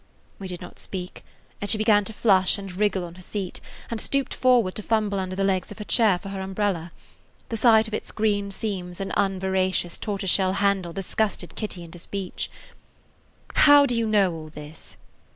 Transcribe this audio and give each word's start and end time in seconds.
We 0.39 0.47
did 0.47 0.61
not 0.61 0.79
speak, 0.79 1.23
and 1.61 1.69
she 1.69 1.77
began 1.77 2.05
to 2.05 2.11
flush 2.11 2.57
and 2.57 2.71
wriggle 2.75 3.05
on 3.05 3.13
her 3.13 3.21
seat, 3.21 3.61
and 3.91 4.01
stooped 4.01 4.33
forward 4.33 4.73
to 4.73 4.81
fumble 4.81 5.19
under 5.19 5.35
the 5.35 5.43
legs 5.43 5.69
of 5.69 5.77
her 5.77 5.83
chair 5.85 6.17
for 6.17 6.29
her 6.29 6.41
umbrella. 6.41 6.91
The 7.49 7.57
sight 7.57 7.87
of 7.87 7.93
its 7.93 8.11
green 8.11 8.49
seams 8.49 8.99
and 8.99 9.11
unveracious 9.15 9.99
tortoiseshell 9.99 10.53
handle 10.53 10.91
disgusted 10.91 11.53
Kitty 11.55 11.83
into 11.83 11.99
speech. 11.99 12.49
"How 13.53 13.85
do 13.85 13.95
you 13.95 14.07
know 14.07 14.33
all 14.33 14.49
this?" 14.49 14.97